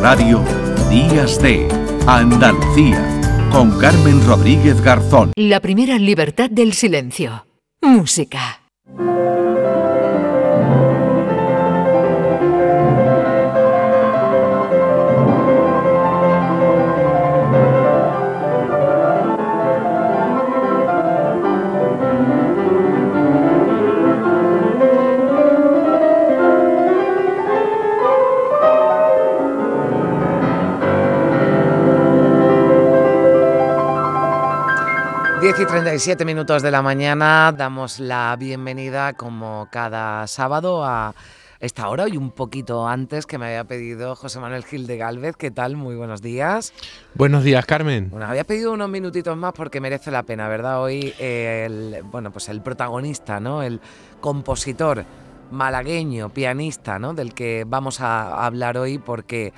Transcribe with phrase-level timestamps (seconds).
[0.00, 0.42] radio,
[0.90, 1.68] Días de
[2.06, 3.20] Andalucía,
[3.50, 5.32] con Carmen Rodríguez Garzón.
[5.36, 7.46] La primera libertad del silencio.
[7.82, 8.60] Música.
[35.56, 41.14] 10 y 37 minutos de la mañana damos la bienvenida como cada sábado a
[41.60, 45.34] esta hora y un poquito antes que me había pedido José Manuel Gil de Galvez.
[45.36, 45.76] ¿Qué tal?
[45.76, 46.74] Muy buenos días.
[47.14, 48.10] Buenos días, Carmen.
[48.10, 50.82] Bueno, había pedido unos minutitos más porque merece la pena, ¿verdad?
[50.82, 53.62] Hoy el, bueno, pues el protagonista, ¿no?
[53.62, 53.80] El
[54.20, 55.06] compositor
[55.50, 57.14] malagueño, pianista, ¿no?
[57.14, 59.54] Del que vamos a hablar hoy porque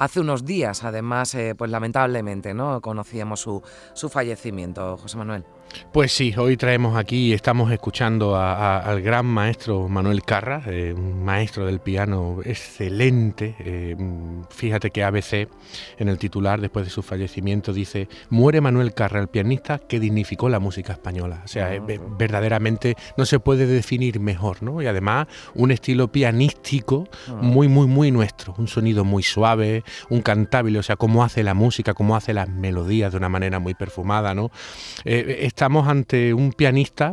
[0.00, 2.80] hace unos días, además, eh, pues lamentablemente, ¿no?
[2.80, 3.62] Conocíamos su,
[3.92, 5.44] su fallecimiento, José Manuel.
[5.92, 11.66] Pues sí, hoy traemos aquí, estamos escuchando al gran maestro Manuel Carra, eh, un maestro
[11.66, 13.56] del piano excelente.
[13.58, 13.96] Eh,
[14.50, 15.48] fíjate que ABC
[15.98, 20.48] en el titular, después de su fallecimiento, dice, muere Manuel Carra, el pianista que dignificó
[20.48, 21.42] la música española.
[21.44, 24.80] O sea, ah, verdaderamente no se puede definir mejor, ¿no?
[24.80, 27.32] Y además un estilo pianístico ah.
[27.32, 31.54] muy, muy, muy nuestro, un sonido muy suave, un cantable, o sea, cómo hace la
[31.54, 34.52] música, cómo hace las melodías de una manera muy perfumada, ¿no?
[35.04, 37.12] Eh, estamos ante un pianista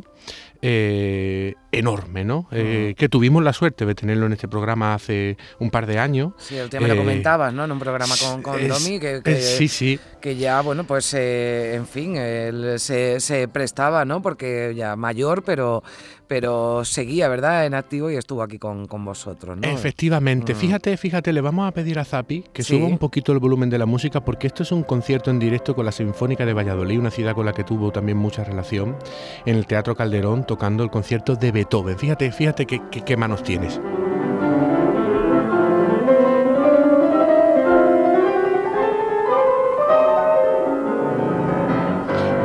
[0.62, 2.48] eh, enorme, ¿no?
[2.52, 6.34] Eh, que tuvimos la suerte de tenerlo en este programa hace un par de años.
[6.38, 7.66] Sí, el tema lo eh, comentabas, ¿no?
[7.66, 10.00] En un programa con, con Domi, que, sí, sí.
[10.22, 14.22] que ya, bueno, pues, en fin, él se, se, prestaba, ¿no?
[14.22, 15.84] Porque ya mayor, pero,
[16.28, 17.66] pero seguía, ¿verdad?
[17.66, 19.68] En activo y estuvo aquí con, con vosotros, ¿no?
[19.68, 20.54] Efectivamente.
[20.54, 20.58] Mm.
[20.58, 23.78] Fíjate, fíjate, le vamos a pedir a Zapi que suba un poquito el volumen de
[23.78, 27.12] la música porque esto es un concierto en directo con la Sinfónica de Valladolid, una
[27.12, 28.98] ciudad con la que tuvo también mucha relación,
[29.46, 31.67] en el Teatro Calderón, tocando el concierto de Beethoven.
[31.98, 33.80] Fíjate, fíjate qué manos tienes.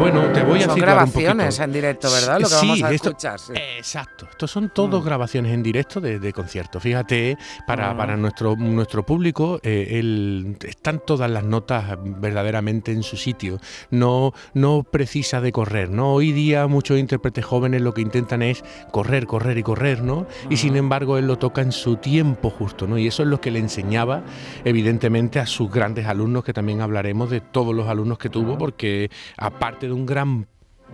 [0.03, 2.41] Bueno, te voy a Son grabaciones en directo, ¿verdad?
[2.41, 3.39] Lo que vamos a escuchar.
[3.77, 4.27] Exacto.
[4.29, 5.07] Estos son todos mm.
[5.07, 6.83] grabaciones en directo de, de conciertos.
[6.83, 7.97] Fíjate, para, mm.
[7.97, 13.61] para nuestro, nuestro público eh, están todas las notas verdaderamente en su sitio.
[13.91, 16.15] No, no precisa de correr, ¿no?
[16.15, 20.27] Hoy día muchos intérpretes jóvenes lo que intentan es correr, correr y correr, ¿no?
[20.51, 22.99] Y sin embargo él lo toca en su tiempo justo, ¿no?
[22.99, 24.25] Y eso es lo que le enseñaba,
[24.65, 29.09] evidentemente, a sus grandes alumnos, que también hablaremos de todos los alumnos que tuvo, porque
[29.37, 30.47] aparte de un gran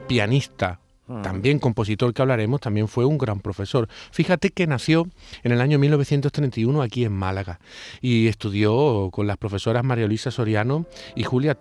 [0.06, 1.22] pianista, Mm.
[1.22, 3.88] también compositor que hablaremos, también fue un gran profesor.
[4.12, 5.08] Fíjate que nació
[5.42, 7.60] en el año 1931 aquí en Málaga
[8.02, 10.84] y estudió con las profesoras María Luisa Soriano
[11.16, 11.54] y Julia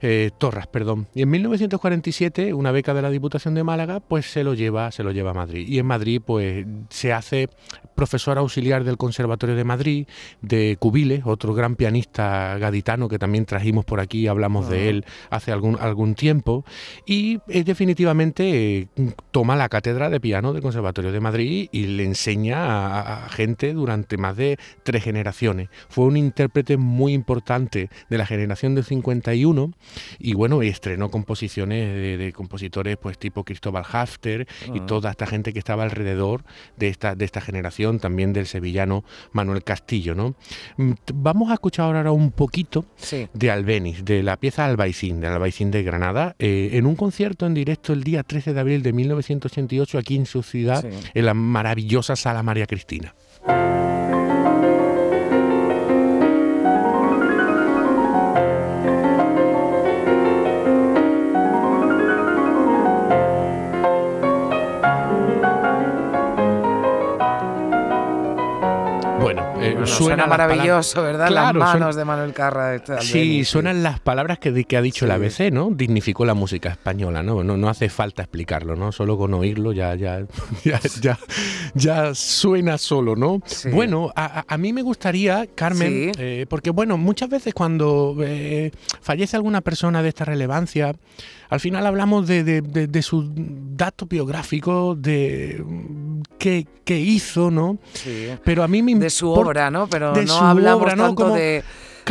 [0.00, 0.66] Eh, Torras.
[0.66, 1.06] Perdón.
[1.14, 5.02] Y en 1947, una beca de la Diputación de Málaga, pues se lo lleva, se
[5.02, 5.66] lo lleva a Madrid.
[5.68, 7.48] Y en Madrid, pues se hace
[7.94, 10.06] profesor auxiliar del Conservatorio de Madrid,
[10.40, 15.52] de Cubiles, otro gran pianista gaditano que también trajimos por aquí, hablamos de él hace
[15.52, 16.64] algún, algún tiempo,
[17.04, 18.88] y eh, definitivamente eh,
[19.30, 24.16] toma la cátedra de piano del Conservatorio de Madrid y le enseña a, gente durante
[24.16, 25.68] más de tres generaciones.
[25.88, 29.30] Fue un intérprete muy importante de la generación del 51
[30.18, 34.86] y bueno, estrenó composiciones de, compositores pues tipo Cristóbal Hafter y ah.
[34.86, 36.44] toda esta gente que estaba alrededor
[36.76, 40.14] de esta, de esta generación, también del sevillano Manuel Castillo.
[40.14, 40.34] ¿no?
[40.76, 42.84] Mm, vamos a escuchar ahora un poquito
[43.32, 47.54] de Albeniz, de la pieza Albaicín, de Albaicín de Granada, eh, en un concierto en
[47.54, 52.16] directo el día 13 de abril de 1988 aquí en su ciudad, en la maravillosa
[52.16, 53.14] Sala María Cristina.
[70.04, 71.30] Suena, maravilloso, ¿verdad?
[71.30, 72.74] las manos de Manuel Carra.
[72.74, 75.70] Este sí, suenan las palabras que, que ha dicho la el ABC, ¿no?
[75.70, 77.42] Dignificó la música española, ¿no?
[77.42, 77.56] ¿no?
[77.56, 78.92] No hace falta explicarlo, ¿no?
[78.92, 80.26] Solo con oírlo ya, ya,
[81.00, 81.18] ya,
[81.74, 83.42] ya, suena solo, ¿no?
[83.72, 88.70] Bueno, a, mí me gustaría, Carmen, eh, porque bueno, muchas veces cuando eh,
[89.00, 90.94] fallece alguna persona de esta relevancia,
[91.48, 95.64] al final hablamos de, de, de, su dato biográfico, de
[96.38, 97.78] qué, qué hizo, ¿no?
[97.92, 98.28] Sí.
[98.44, 99.88] Pero a mí me De su obra, ¿no?
[99.88, 101.62] Pero no hablamos tanto de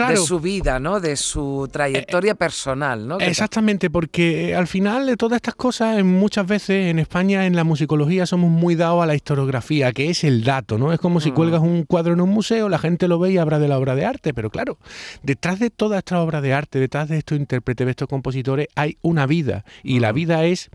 [0.07, 0.99] de su vida, ¿no?
[0.99, 3.19] De su trayectoria personal, ¿no?
[3.19, 8.25] Exactamente, porque al final de todas estas cosas, muchas veces en España, en la musicología,
[8.25, 10.93] somos muy dados a la historiografía, que es el dato, ¿no?
[10.93, 11.33] Es como si mm.
[11.33, 13.95] cuelgas un cuadro en un museo, la gente lo ve y habla de la obra
[13.95, 14.77] de arte, pero claro,
[15.23, 18.97] detrás de toda esta obra de arte, detrás de estos intérpretes, de estos compositores, hay
[19.01, 20.15] una vida, y la mm.
[20.15, 20.69] vida es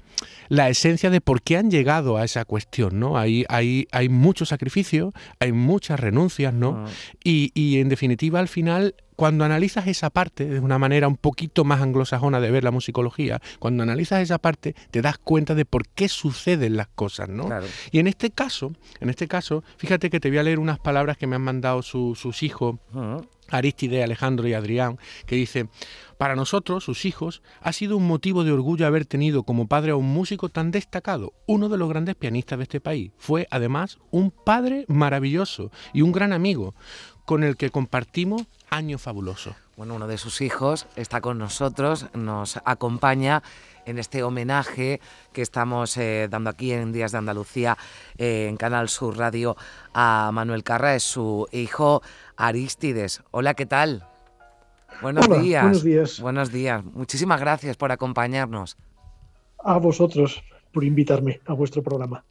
[0.48, 3.18] la esencia de por qué han llegado a esa cuestión, ¿no?
[3.18, 6.84] Hay, hay, hay mucho sacrificio, hay muchas renuncias, ¿no?
[6.86, 6.90] Ah.
[7.22, 11.64] Y, y en definitiva, al final, cuando analizas esa parte de una manera un poquito
[11.64, 15.88] más anglosajona de ver la musicología, cuando analizas esa parte te das cuenta de por
[15.88, 17.48] qué suceden las cosas, ¿no?
[17.90, 21.16] Y en este caso, en este caso, fíjate que te voy a leer unas palabras
[21.16, 22.76] que me han mandado sus hijos.
[23.50, 25.68] Aristide, Alejandro y Adrián, que dice,
[26.16, 29.96] para nosotros, sus hijos, ha sido un motivo de orgullo haber tenido como padre a
[29.96, 33.12] un músico tan destacado, uno de los grandes pianistas de este país.
[33.18, 36.74] Fue además un padre maravilloso y un gran amigo
[37.24, 39.54] con el que compartimos años fabulosos.
[39.76, 43.42] Bueno, uno de sus hijos está con nosotros, nos acompaña
[43.86, 45.00] en este homenaje
[45.32, 47.76] que estamos eh, dando aquí en Días de Andalucía
[48.16, 49.56] eh, en Canal Sur Radio
[49.92, 52.02] a Manuel Carra, es su hijo
[52.36, 53.22] Aristides.
[53.30, 54.06] Hola, ¿qué tal?
[55.02, 55.62] Buenos días.
[55.62, 56.20] Buenos días.
[56.20, 56.84] Buenos días.
[56.84, 58.76] Muchísimas gracias por acompañarnos.
[59.58, 60.42] A vosotros
[60.72, 62.24] por invitarme a vuestro programa.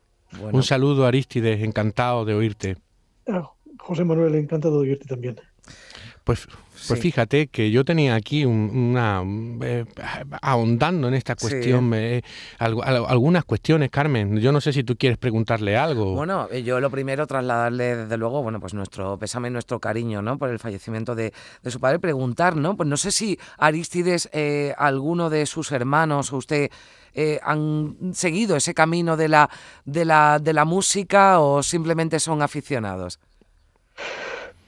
[0.52, 2.78] Un saludo, Aristides, encantado de oírte.
[3.84, 5.36] José Manuel, encantado de oírte también.
[6.24, 6.48] Pues,
[6.88, 9.22] pues fíjate que yo tenía aquí una
[9.62, 9.84] eh,
[10.42, 12.22] ahondando en esta cuestión eh,
[12.60, 14.38] algunas cuestiones, Carmen.
[14.38, 16.14] Yo no sé si tú quieres preguntarle algo.
[16.16, 20.38] Bueno, eh, yo lo primero trasladarle desde luego, bueno, pues nuestro pésame, nuestro cariño, ¿no?
[20.38, 21.34] Por el fallecimiento de,
[21.66, 22.00] su padre.
[22.00, 22.78] Preguntar, ¿no?
[22.78, 24.30] Pues no sé si Aristides,
[24.78, 26.72] alguno de sus hermanos o usted
[27.44, 29.50] han seguido ese camino de la
[29.84, 33.20] de la de la música o simplemente son aficionados.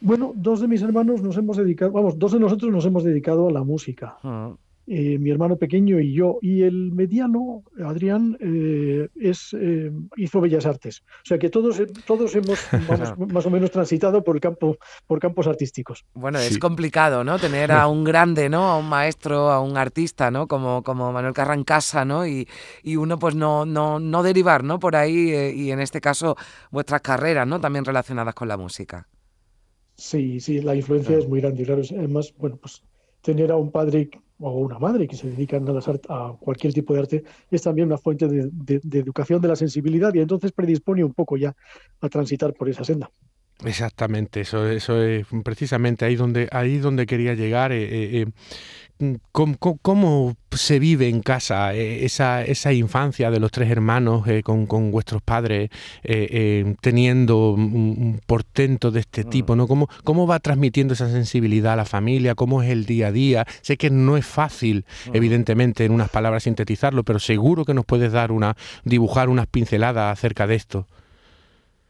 [0.02, 3.48] Bueno, dos de mis hermanos nos hemos dedicado, vamos, dos de nosotros nos hemos dedicado
[3.48, 4.18] a la música.
[4.24, 4.56] Ah.
[4.88, 6.38] Eh, mi hermano pequeño y yo.
[6.42, 11.02] Y el mediano, Adrián, eh, es, eh, hizo Bellas Artes.
[11.02, 12.60] O sea que todos, todos hemos
[13.34, 14.78] más o menos transitado por el campo,
[15.08, 16.06] por campos artísticos.
[16.14, 17.40] Bueno, es complicado, ¿no?
[17.40, 18.70] Tener a un grande, ¿no?
[18.70, 20.48] A un maestro, a un artista, ¿no?
[20.48, 22.28] Como, como Manuel Carran casa, ¿no?
[22.28, 22.48] Y,
[22.84, 24.80] y, uno, pues no, no, no derivar, ¿no?
[24.80, 26.36] Por ahí, y en este caso,
[26.70, 27.60] vuestras carreras, ¿no?
[27.60, 29.08] También relacionadas con la música.
[29.98, 31.64] Sí, sí, la influencia es muy grande.
[31.64, 32.84] Claro, además, bueno, pues
[33.22, 34.10] tener a un padre
[34.40, 37.88] o una madre que se dedican a, las a cualquier tipo de arte es también
[37.88, 41.56] una fuente de, de, educación de la sensibilidad y entonces predispone un poco ya
[42.02, 43.10] a transitar por esa senda.
[43.64, 47.72] Exactamente, eso, eso es precisamente ahí donde, ahí donde quería llegar.
[47.72, 48.26] Eh, eh, eh
[49.34, 54.90] ¿Cómo, se vive en casa eh, esa, esa, infancia de los tres hermanos eh, con,
[54.90, 55.70] vuestros padres
[56.04, 59.54] eh, teniendo un, portento de este tipo?
[59.54, 59.58] Mm.
[59.58, 59.68] ¿no?
[59.68, 62.36] ¿Cómo, ¿Cómo va transmitiendo esa sensibilidad a la familia?
[62.36, 63.46] ¿Cómo es el día a día?
[63.62, 65.16] Sé que no es fácil, mm.
[65.16, 68.56] evidentemente, en unas palabras sintetizarlo, pero seguro que nos puedes dar una,
[68.86, 70.88] dibujar unas pinceladas acerca de esto.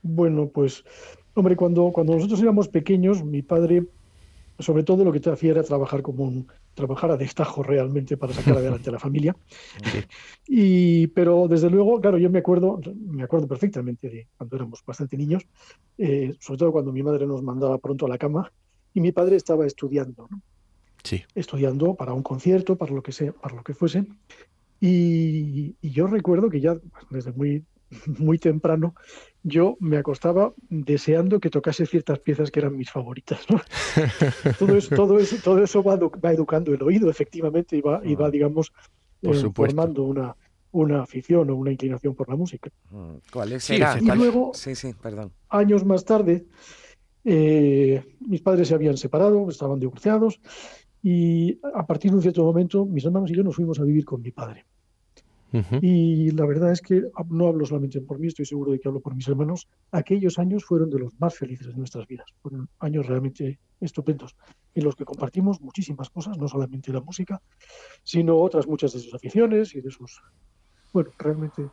[0.01, 0.83] Bueno, pues,
[1.35, 3.85] hombre, cuando, cuando nosotros éramos pequeños, mi padre
[4.59, 8.33] sobre todo lo que te hacía era trabajar como un trabajar a destajo realmente para
[8.33, 9.35] sacar adelante a la familia.
[10.47, 15.17] Y, pero desde luego, claro, yo me acuerdo, me acuerdo perfectamente de cuando éramos bastante
[15.17, 15.43] niños,
[15.97, 18.51] eh, sobre todo cuando mi madre nos mandaba pronto a la cama
[18.93, 20.29] y mi padre estaba estudiando,
[21.03, 21.23] Sí.
[21.33, 24.05] Estudiando para un concierto, para lo que sea, para lo que fuese.
[24.79, 26.77] Y, y yo recuerdo que ya
[27.09, 27.63] desde muy
[28.19, 28.95] muy temprano,
[29.43, 33.39] yo me acostaba deseando que tocase ciertas piezas que eran mis favoritas.
[34.59, 38.15] todo, eso, todo, eso, todo eso va, va, educando el oído, efectivamente, y va, y
[38.15, 38.73] va ah, digamos,
[39.21, 40.35] eh, formando una,
[40.71, 42.69] una afición o una inclinación por la música.
[42.89, 43.69] Mm, ¿Cuál es?
[43.69, 45.31] y luego, sí, sí, perdón.
[45.49, 46.45] años más tarde,
[47.23, 50.39] eh, mis padres se habían separado, estaban divorciados,
[51.01, 54.05] y a partir de un cierto momento, mis hermanos y yo nos fuimos a vivir
[54.05, 54.65] con mi padre.
[55.81, 58.99] Y la verdad es que no hablo solamente por mí, estoy seguro de que hablo
[58.99, 59.67] por mis hermanos.
[59.91, 62.27] Aquellos años fueron de los más felices de nuestras vidas.
[62.41, 64.35] Fueron años realmente estupendos
[64.73, 67.41] en los que compartimos muchísimas cosas, no solamente la música,
[68.03, 70.21] sino otras muchas de sus aficiones y de sus...
[70.91, 71.69] Bueno, realmente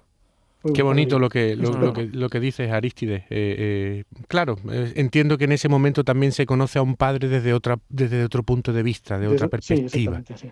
[0.75, 3.23] Qué bonito lo que, lo, que, lo que dices, Aristides.
[3.23, 7.29] Eh, eh, claro, eh, entiendo que en ese momento también se conoce a un padre
[7.29, 10.23] desde otra desde otro punto de vista, de otra perspectiva.
[10.37, 10.49] Sí,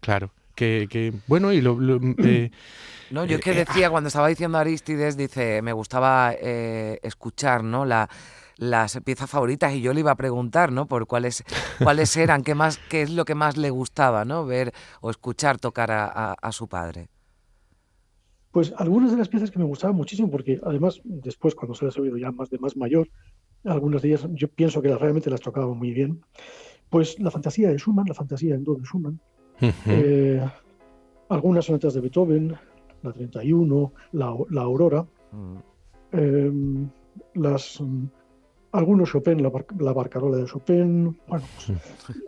[0.00, 1.78] Claro que, bueno, y lo...
[2.24, 2.50] Eh,
[3.10, 7.62] no, yo es que eh, decía, cuando estaba diciendo Aristides, dice, me gustaba eh, escuchar,
[7.62, 7.84] ¿no?
[7.84, 8.08] La,
[8.56, 10.86] las piezas favoritas y yo le iba a preguntar, ¿no?
[10.86, 11.44] Por cuáles
[11.82, 14.46] cuáles eran, qué más, qué es lo que más le gustaba, ¿no?
[14.46, 17.08] Ver o escuchar tocar a, su padre.
[18.52, 21.96] Pues algunas de las piezas que me gustaban muchísimo, porque además después cuando se las
[21.96, 23.08] he oído ya más de más mayor,
[23.64, 26.22] algunas de ellas yo pienso que realmente las tocaba muy bien.
[26.90, 29.18] Pues la fantasía de Schumann, la fantasía en do de Schumann,
[29.60, 30.44] eh,
[31.28, 32.56] algunas sonatas de Beethoven,
[33.02, 35.06] la 31, la, la Aurora,
[36.12, 36.88] em,
[37.34, 37.82] las,
[38.72, 41.78] algunos Chopin, la, la, barcarola de Chopin, bueno, pues,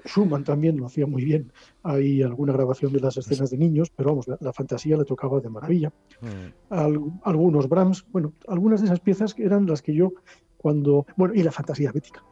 [0.07, 1.53] Schumann también lo hacía muy bien.
[1.83, 5.49] Hay alguna grabación de las escenas de niños, pero vamos, la, fantasía le tocaba de
[5.49, 5.93] maravilla.
[6.21, 7.21] Mm.
[7.25, 10.13] algunos Brahms, bueno, algunas de esas piezas eran las que yo
[10.57, 12.25] cuando, bueno, y la fantasía bética.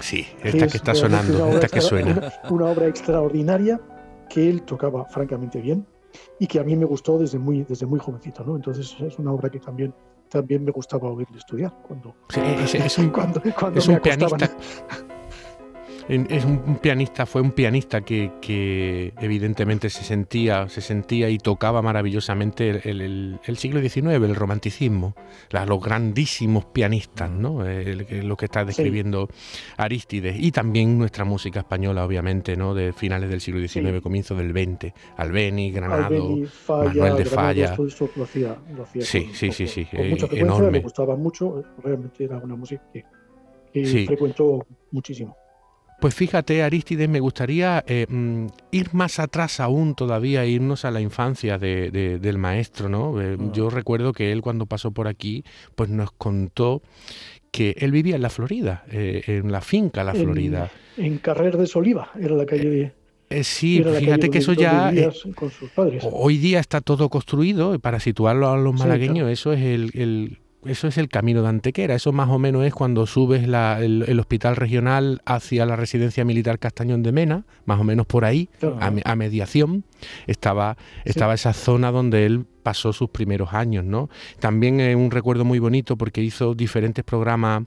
[0.00, 2.32] Sí, esta que está sonando, esta que suena.
[2.50, 3.80] una obra extraordinaria
[4.28, 5.86] que él tocaba francamente bien
[6.38, 8.56] y que a mí me gustó desde muy, desde muy jovencito, ¿no?
[8.56, 9.94] Entonces es una obra que también,
[10.28, 14.50] también me gustaba oírle estudiar cuando, es, un, cuando, cuando es un pianista
[16.08, 22.88] es un pianista, fue un pianista que, evidentemente se sentía, se sentía y tocaba maravillosamente
[22.88, 25.14] el, siglo XIX, el romanticismo,
[25.50, 27.62] los grandísimos pianistas, ¿no?
[27.62, 29.28] lo que está describiendo
[29.76, 30.36] Aristides.
[30.38, 32.74] Y también nuestra música española, obviamente, ¿no?
[32.74, 34.92] De finales del siglo XIX, comienzo del XX.
[35.16, 36.38] Albeni, Granado,
[36.68, 37.76] Manuel de Falla.
[39.00, 43.04] sí, sí, sí, sí, con mucha frecuencia, me gustaba mucho, realmente era una música que,
[44.06, 45.36] frecuentó muchísimo.
[46.00, 51.00] Pues fíjate, Aristides, me gustaría eh, mm, ir más atrás aún todavía, irnos a la
[51.00, 53.20] infancia del maestro, ¿no?
[53.20, 53.50] Eh, ah.
[53.52, 55.42] Yo recuerdo que él cuando pasó por aquí,
[55.74, 56.82] pues nos contó
[57.50, 60.70] que él vivía en la Florida, eh, en la finca La Florida.
[60.96, 62.92] En, Carrer de Soliva, era la calle
[63.30, 63.42] de...
[63.42, 64.92] sí, fíjate que eso ya
[66.12, 69.28] hoy día está todo construido para situarlo a los malagueños.
[69.30, 71.94] Eso es el, eso es el camino de Antequera.
[71.94, 77.02] Eso más o menos es cuando subes el, hospital regional hacia la residencia militar Castañón
[77.02, 78.48] de Mena, más o menos por ahí,
[78.80, 79.84] a, mediación,
[80.26, 84.10] estaba, estaba esa zona donde él pasó sus primeros años, ¿no?
[84.40, 87.62] También es un recuerdo muy bonito porque hizo diferentes programas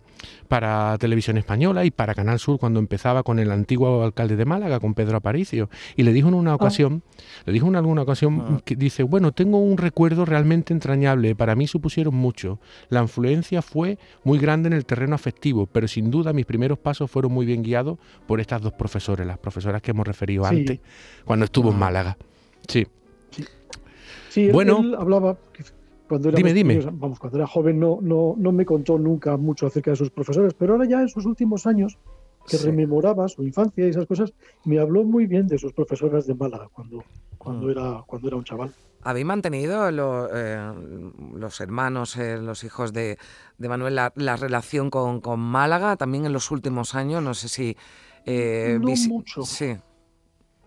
[0.47, 4.79] para Televisión Española y para Canal Sur cuando empezaba con el antiguo alcalde de Málaga,
[4.79, 6.55] con Pedro Aparicio, y le dijo en una ah.
[6.55, 7.01] ocasión,
[7.47, 8.61] le dijo en alguna ocasión ah.
[8.63, 13.97] que dice, bueno, tengo un recuerdo realmente entrañable, para mí supusieron mucho, la influencia fue
[14.23, 17.63] muy grande en el terreno afectivo, pero sin duda mis primeros pasos fueron muy bien
[17.63, 20.79] guiados por estas dos profesoras, las profesoras que hemos referido antes,
[21.25, 21.79] cuando estuvo en ah.
[21.79, 22.17] Málaga.
[22.67, 22.85] Sí.
[24.31, 25.37] Sí, bueno, él, hablaba
[26.07, 26.79] cuando era, dime, dime.
[26.93, 30.53] Vamos, cuando era joven no, no, no me contó nunca mucho acerca de sus profesores,
[30.53, 31.97] pero ahora ya en sus últimos años,
[32.47, 34.33] que rememoraba su infancia y esas cosas,
[34.63, 37.03] me habló muy bien de sus profesoras de Málaga cuando,
[37.37, 37.71] cuando, mm.
[37.71, 38.73] era, cuando era un chaval.
[39.01, 40.73] ¿Habéis mantenido eh,
[41.35, 43.17] los hermanos, eh, los hijos de,
[43.57, 47.21] de Manuel, la, relación con, con, Málaga también en los últimos años?
[47.21, 47.75] No sé si...
[48.25, 49.41] Eh, no mucho.
[49.41, 49.75] Sí.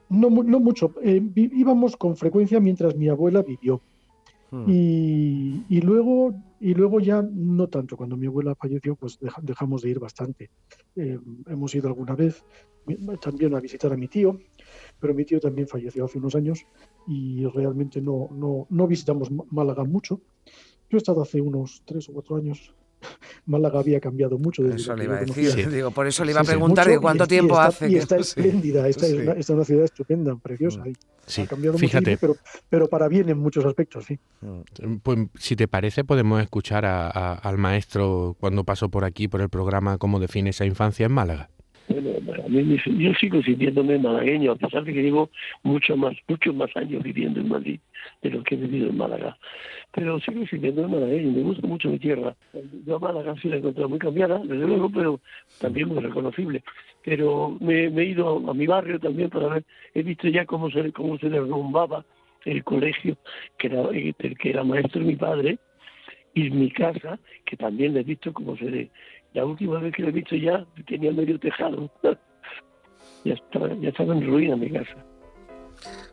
[0.08, 0.94] No, no mucho.
[1.02, 3.80] Eh, íbamos con frecuencia mientras mi abuela vivió.
[4.50, 4.64] Hmm.
[4.68, 7.96] Y, luego, y luego ya no tanto.
[7.96, 10.50] Cuando mi abuela falleció, pues dejamos de ir bastante.
[10.96, 12.44] Eh, hemos ido alguna vez
[13.20, 14.38] también a visitar a mi tío,
[15.00, 16.66] pero mi tío también falleció hace unos años
[17.06, 20.20] y realmente no, no, no visitamos Málaga mucho.
[20.90, 22.74] Yo he estado hace unos tres o cuatro años
[23.46, 24.62] Málaga había cambiado mucho.
[24.62, 27.26] Desde eso le iba a decir, digo, por eso le iba a preguntar de cuánto
[27.26, 27.90] tiempo hace.
[27.90, 30.82] Y está espléndida, esta, es una, ciudad estupenda, preciosa.
[30.84, 31.40] Mm.
[31.42, 32.16] ha cambiado fíjate.
[32.16, 32.36] pero,
[32.68, 34.18] pero para bien en muchos aspectos, sí.
[34.40, 34.96] Mm.
[35.02, 39.98] Pues si te parece, podemos escuchar al maestro cuando pasó por aquí, por el programa,
[39.98, 41.50] cómo define esa infancia en Málaga.
[41.88, 45.30] Bueno, yo sigo sintiéndome malagueño, a pesar de que llevo
[45.62, 47.80] mucho más, muchos más años viviendo en Madrid
[48.22, 49.36] de lo que he vivido en Málaga
[49.94, 52.34] pero sigo sintiendo malagueño, me gusta mucho mi tierra.
[52.84, 55.20] Yo a Málaga sí la he encontrado muy cambiada, desde luego, pero
[55.60, 56.64] también muy reconocible.
[57.04, 59.64] Pero me, he ido a, mi barrio también para ver,
[59.94, 62.04] he visto ya cómo se, cómo se derrumbaba
[62.44, 63.16] el colegio
[63.56, 65.58] que era, el que era maestro mi padre,
[66.34, 68.90] y mi casa, que también he visto cómo se...
[69.34, 71.90] De, la última vez que lo he visto ya tenía medio tejado.
[73.24, 74.96] ya, estaba, ya estaba en ruina mi casa.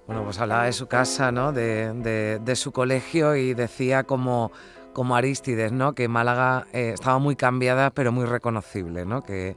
[0.08, 1.54] Bueno, pues hablaba de su casa, ¿no?
[1.54, 1.94] De,
[2.40, 4.52] de, su colegio y decía como,
[4.94, 5.94] como Aristides, ¿no?
[5.94, 9.22] Que Málaga eh, estaba muy cambiada, pero muy reconocible, ¿no?
[9.22, 9.56] Que,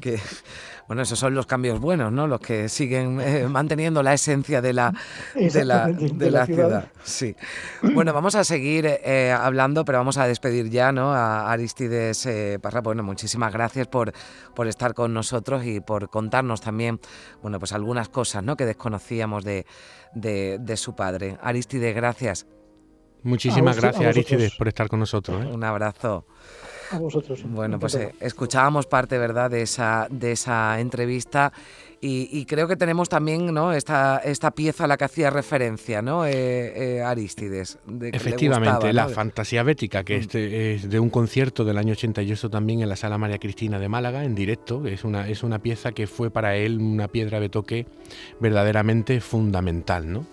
[0.00, 0.18] que,
[0.88, 2.26] bueno, esos son los cambios buenos, ¿no?
[2.26, 4.92] Los que siguen eh, manteniendo la esencia de la,
[5.34, 6.88] de la, de la ciudad.
[7.02, 7.36] Sí.
[7.82, 11.12] Bueno, vamos a seguir eh, hablando, pero vamos a despedir ya, ¿no?
[11.12, 12.28] A Aristides
[12.60, 12.80] Parra.
[12.80, 14.12] Bueno, muchísimas gracias por,
[14.54, 17.00] por estar con nosotros y por contarnos también,
[17.42, 18.56] bueno, pues algunas cosas, ¿no?
[18.56, 19.66] Que desconocíamos de,
[20.14, 21.38] de, su padre.
[21.42, 22.46] Aristides, gracias.
[23.24, 25.44] Muchísimas gracias, Aristides, por estar con nosotros.
[25.52, 26.24] Un abrazo
[26.98, 27.42] vosotros.
[27.44, 31.52] Bueno, pues eh, escuchábamos parte, ¿verdad?, de esa, de esa entrevista
[32.00, 33.72] Y, creo que tenemos también ¿no?
[33.72, 36.26] esta, esta pieza a la que hacía referencia, ¿no?
[36.26, 37.78] Eh, eh, Aristides.
[38.12, 40.20] Efectivamente, la fantasía bética, que mm.
[40.20, 43.88] este es de un concierto del año 88 también en la Sala María Cristina de
[43.88, 44.86] Málaga, en directo.
[44.86, 47.86] Es una, es una pieza que fue para él una piedra de toque
[48.38, 50.26] verdaderamente fundamental, ¿no?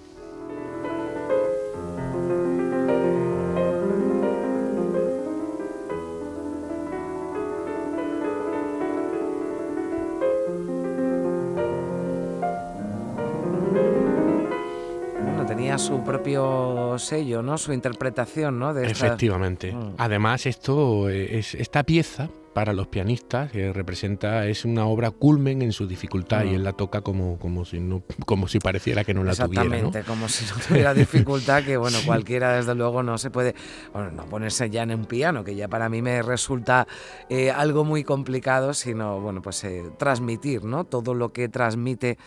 [16.34, 17.58] Propio sello, ¿no?
[17.58, 18.74] Su interpretación, ¿no?
[18.74, 19.72] De Efectivamente.
[19.72, 19.96] Mm.
[19.98, 25.72] Además, esto es esta pieza para los pianistas que representa es una obra culmen en
[25.72, 26.56] su dificultad y mm.
[26.56, 30.04] él la toca como, como si no como si pareciera que no la tuviera exactamente
[30.04, 33.56] como si no tuviera dificultad que bueno cualquiera desde luego no se puede
[33.94, 36.88] bueno no ponerse ya en un piano que ya para mí me resulta
[37.30, 42.18] eh, algo muy complicado sino bueno pues eh, transmitir no todo lo que transmite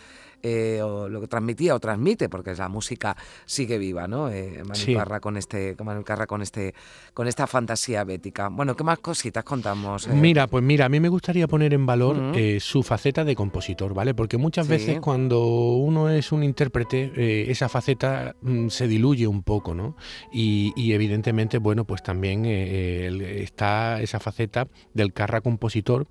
[0.47, 4.29] eh, o lo que transmitía o transmite, porque la música sigue viva, ¿no?
[4.29, 6.75] Eh, Manuel Carra con este, Manuel Carra con este,
[7.15, 8.49] con esta fantasía bética.
[8.49, 10.05] Bueno, ¿qué más cositas contamos?
[10.05, 10.11] Eh?
[10.13, 14.13] Mira, pues mira, a mí me gustaría poner en valor su faceta de compositor, ¿vale?
[14.13, 19.73] Porque muchas veces cuando uno es un intérprete, esa faceta mm, se diluye un poco,
[19.73, 19.97] ¿no?
[20.31, 26.05] Y, evidentemente, bueno, pues también está esa faceta del Carra compositor,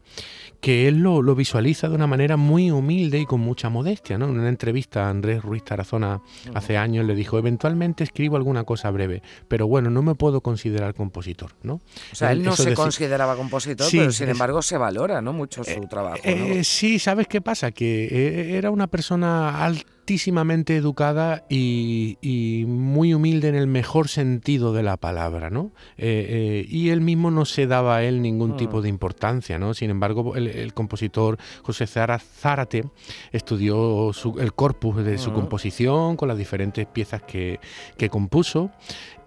[0.61, 4.24] que él lo, lo visualiza de una manera muy humilde y con mucha modestia, ¿no?
[4.29, 6.21] En una entrevista a Andrés Ruiz Tarazona
[6.55, 10.95] hace años le dijo, eventualmente escribo alguna cosa breve, pero bueno, no me puedo considerar
[10.95, 11.75] compositor, ¿no?
[12.13, 15.33] O sea, él no se consideraba compositor, pero sin embargo se valora, ¿no?
[15.33, 16.19] Mucho su eh, trabajo.
[16.25, 17.73] Eh, sí, ¿sabes qué pasa?
[17.73, 24.75] Que eh, era una persona alta altísimamente educada y, muy humilde en el mejor sentido
[24.75, 25.73] de la palabra, ¿no?
[25.97, 28.57] Eh, eh, y él mismo no se daba a él ningún mm.
[28.59, 29.73] tipo de importancia, ¿no?
[29.73, 32.85] Sin embargo, el, compositor José Zárate
[33.33, 35.35] estudió el corpus de su mm.
[35.35, 37.59] composición con las diferentes piezas que,
[37.97, 38.73] que compuso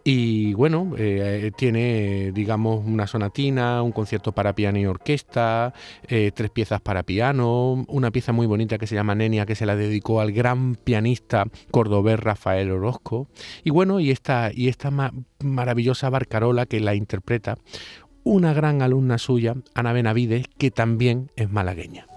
[0.09, 5.73] y bueno, eh, tiene, digamos, una sonatina, un concierto para piano y orquesta,
[6.07, 9.65] eh, tres piezas para piano, una pieza muy bonita que se llama Nenia, que se
[9.65, 13.27] la dedicó al gran pianista cordobés Rafael Orozco.
[13.65, 14.91] Y bueno, y esta, y esta
[15.43, 17.57] maravillosa barcarola que la interpreta
[18.23, 22.07] una gran alumna suya, Ana Benavides, que también es malagueña.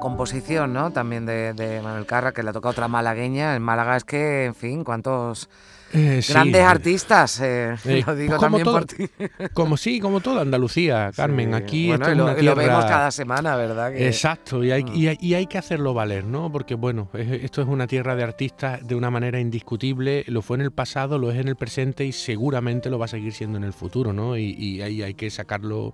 [0.00, 0.90] Composición, ¿no?
[0.90, 3.56] También de, Manuel Carra, que le toca otra malagueña.
[3.56, 5.48] En Málaga es que, en fin, cuántos
[5.92, 9.08] eh, grandes artistas, eh, lo pues digo por ti.
[9.54, 11.54] Como sí, como toda Andalucía, Carmen.
[11.54, 13.96] Aquí esto lo, es una vemos cada semana, ¿verdad?
[13.96, 15.18] Exacto, y hay, mm.
[15.20, 16.52] y, hay, que hacerlo valer, ¿no?
[16.52, 20.24] Porque, bueno, esto es una tierra de artistas de una manera indiscutible.
[20.26, 23.08] Lo fue en el pasado, lo es en el presente y seguramente lo va a
[23.08, 24.36] seguir siendo en el futuro, ¿no?
[24.36, 25.92] Y, ahí hay que sacarlo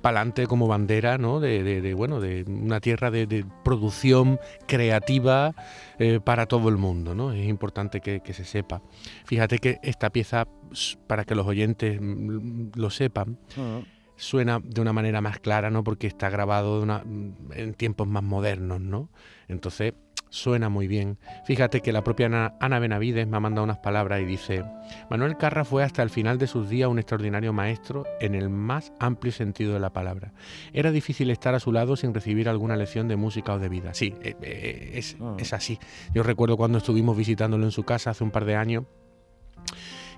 [0.00, 1.40] para adelante como bandera, ¿no?
[1.40, 5.54] De, bueno, de una tierra de, producción creativa
[5.98, 7.32] eh, para todo el mundo, ¿no?
[7.32, 8.80] Es importante que, que se sepa.
[9.32, 10.46] Fíjate que esta pieza,
[11.06, 13.38] para que los oyentes mm, lo sepan,
[14.14, 15.82] suena de una manera más clara, ¿no?
[15.82, 17.02] Porque está grabado de una,
[17.54, 19.08] en tiempos más modernos, ¿no?
[19.48, 19.94] Entonces
[20.28, 21.16] suena muy bien.
[21.46, 22.26] Fíjate que la propia
[22.60, 24.66] Ana Benavides me ha mandado unas palabras y dice,
[25.08, 28.92] Manuel Carra fue hasta el final de sus días un extraordinario maestro en el más
[29.00, 30.34] amplio sentido de la palabra.
[30.74, 33.94] Era difícil estar a su lado sin recibir alguna lección de música o de vida.
[33.94, 35.78] Sí, eh, eh, es, es así.
[36.12, 38.84] Yo recuerdo cuando estuvimos visitándolo en su casa hace un par de años,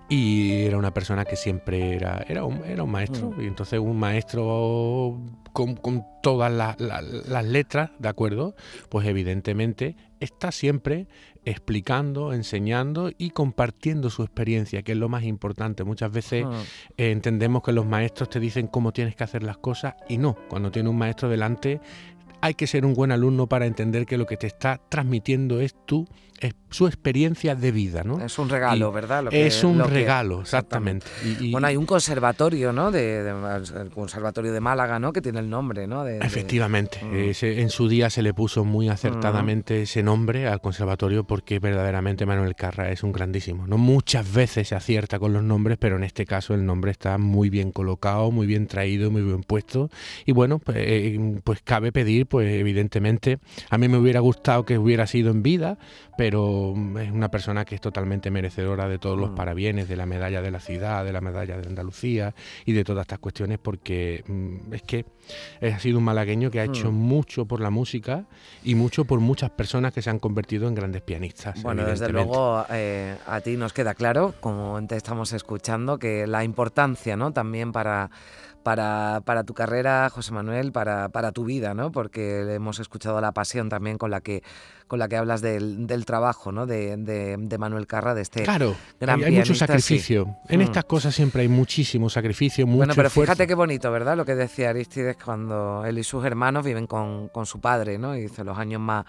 [0.08, 3.40] y era una persona que siempre era, era, un, era un maestro, mm.
[3.40, 5.18] y entonces un maestro
[5.52, 8.54] con, todas las letras, ¿de acuerdo?
[8.88, 11.06] Pues evidentemente está siempre
[11.44, 15.84] explicando, enseñando y compartiendo su experiencia, que es lo más importante.
[15.84, 16.62] Muchas veces ah.
[16.96, 20.70] entendemos que los maestros te dicen cómo tienes que hacer las cosas y no, cuando
[20.70, 21.80] tiene un maestro delante
[22.40, 25.74] hay que ser un buen alumno para entender que lo que te está transmitiendo es
[25.86, 26.06] tú
[26.44, 28.20] es su experiencia de vida, ¿no?
[28.20, 29.32] Es un regalo, ¿verdad?
[29.32, 31.06] es un regalo, exactamente.
[31.50, 32.90] bueno, hay un conservatorio, ¿no?
[32.90, 35.12] De, el conservatorio de Málaga, ¿no?
[35.12, 36.06] Que tiene el nombre, ¿no?
[36.06, 37.44] Efectivamente, mm.
[37.44, 39.82] en su día se le puso muy acertadamente mm.
[39.82, 43.66] ese nombre al conservatorio porque verdaderamente Manuel Carra es un grandísimo.
[43.66, 47.18] No muchas veces se acierta con los nombres, pero en este caso el nombre está
[47.18, 49.90] muy bien colocado, muy bien traído, muy bien puesto.
[50.26, 53.38] Y bueno, pues, eh, pues cabe pedir, pues evidentemente,
[53.70, 55.78] a mí me hubiera gustado que hubiera sido en vida,
[56.18, 59.34] pero pero es una persona que es totalmente merecedora de todos los mm.
[59.36, 63.02] parabienes, de la medalla de la ciudad, de la medalla de Andalucía y de todas
[63.02, 65.06] estas cuestiones, porque mm, es que
[65.62, 66.94] ha sido un malagueño que ha hecho mm.
[66.94, 68.24] mucho por la música
[68.64, 71.62] y mucho por muchas personas que se han convertido en grandes pianistas.
[71.62, 76.42] Bueno, desde luego eh, a ti nos queda claro, como te estamos escuchando, que la
[76.42, 77.32] importancia ¿no?
[77.32, 78.10] también para
[78.64, 81.92] para, para, tu carrera, José Manuel, para, para, tu vida, ¿no?
[81.92, 84.42] Porque hemos escuchado la pasión también con la que,
[84.86, 86.66] con la que hablas del, del trabajo, ¿no?
[86.66, 90.36] De, de, Manuel Carra, de este claro, gran hay, hay mucho sacrificio.
[90.48, 90.62] En mm.
[90.62, 94.16] estas cosas siempre hay muchísimo sacrificio, mucho Bueno, pero fíjate qué bonito, ¿verdad?
[94.16, 98.16] Lo que decía Aristides cuando él y sus hermanos viven con, con su padre, ¿no?
[98.16, 99.04] Y dice los años más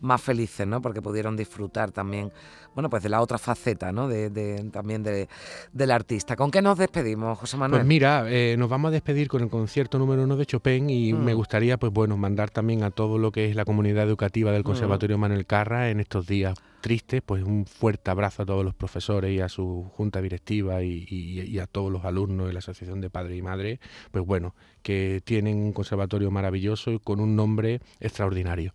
[0.00, 0.80] más felices, ¿no?
[0.80, 2.30] Porque pudieron disfrutar también,
[2.74, 4.08] bueno, pues de la otra faceta, ¿no?
[4.08, 5.28] De, también de,
[5.72, 6.36] del artista.
[6.36, 7.80] ¿Con qué nos despedimos, José Manuel?
[7.80, 11.12] Pues mira, eh, nos vamos a despedir con el concierto número uno de Chopin y
[11.12, 11.36] me mm.
[11.36, 14.66] gustaría, pues bueno, mandar también a todo lo que es la comunidad educativa del mm.
[15.18, 19.40] Manuel Carra en estos días tristes, pues un fuerte abrazo a todos los profesores y
[19.40, 23.36] a su junta directiva y, y, a todos los alumnos de la Asociación de Padres
[23.36, 28.72] y Madres, pues bueno, que tienen un conservatorio maravilloso y con un nombre extraordinario.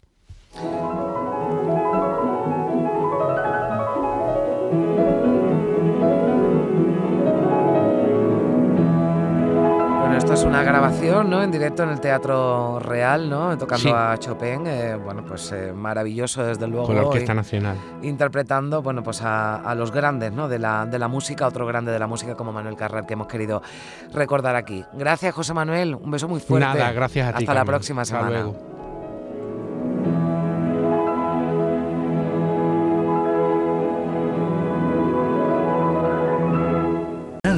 [10.33, 11.43] Esto es una grabación, ¿no?
[11.43, 13.55] En directo en el Teatro Real, ¿no?
[13.55, 16.87] Tocando a Chopin, eh, bueno, pues eh, maravilloso desde luego.
[16.87, 17.77] Con la Orquesta Nacional.
[18.01, 20.47] Interpretando, bueno, pues a, los grandes, ¿no?
[20.47, 23.27] De la, de la música, otro grande de la música como Manuel Carrer, que hemos
[23.27, 23.61] querido
[24.11, 24.83] recordar aquí.
[24.93, 25.93] Gracias, José Manuel.
[25.93, 26.65] Un beso muy fuerte.
[26.65, 27.43] Nada, gracias a ti.
[27.43, 28.27] Hasta la próxima semana.
[28.27, 28.73] Hasta luego.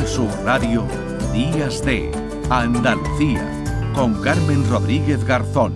[0.05, 0.85] Su Radio
[1.33, 3.43] Días de Andalucía
[3.95, 5.73] con Carmen Rodríguez Garzón.